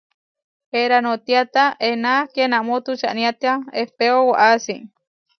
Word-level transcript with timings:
Enariótiata 0.79 1.63
ená 1.91 2.15
kienamó 2.33 2.75
tučaniátia 2.85 3.53
ehpéo 3.81 4.17
waʼási. 4.31 4.77